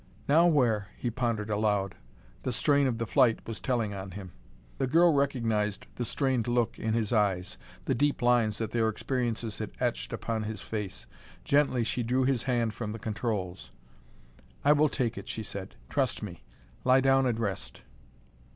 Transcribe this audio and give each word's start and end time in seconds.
"Now 0.27 0.47
where?" 0.47 0.87
he 0.97 1.11
pondered 1.11 1.51
aloud. 1.51 1.93
The 2.41 2.51
strain 2.51 2.87
of 2.87 2.97
the 2.97 3.05
flight 3.05 3.47
was 3.47 3.59
telling 3.59 3.93
on 3.93 4.09
him. 4.09 4.31
The 4.79 4.87
girl 4.87 5.13
recognized 5.13 5.85
the 5.93 6.05
strained 6.05 6.47
look 6.47 6.79
in 6.79 6.95
his 6.95 7.13
eyes, 7.13 7.59
the 7.85 7.93
deep 7.93 8.23
lines 8.23 8.57
that 8.57 8.71
their 8.71 8.89
experiences 8.89 9.59
had 9.59 9.73
etched 9.79 10.11
upon 10.11 10.41
his 10.41 10.59
face. 10.61 11.05
Gently 11.43 11.83
she 11.83 12.01
drew 12.01 12.23
his 12.23 12.41
hand 12.41 12.73
from 12.73 12.93
the 12.93 12.97
controls. 12.97 13.71
"I 14.65 14.71
will 14.71 14.89
take 14.89 15.19
it," 15.19 15.29
she 15.29 15.43
said. 15.43 15.75
"Trust 15.87 16.23
me. 16.23 16.41
Lie 16.83 17.01
down 17.01 17.27
and 17.27 17.39
rest." 17.39 17.83